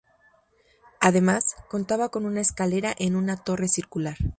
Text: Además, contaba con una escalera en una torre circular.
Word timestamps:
Además, 0.99 1.55
contaba 1.69 2.09
con 2.09 2.25
una 2.25 2.41
escalera 2.41 2.91
en 2.97 3.15
una 3.15 3.37
torre 3.37 3.67
circular. 3.67 4.15